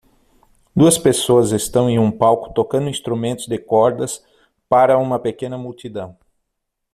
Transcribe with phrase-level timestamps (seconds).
[0.75, 4.25] Duas pessoas estão em um palco tocando instrumentos de cordas
[4.67, 6.17] para uma pequena multidão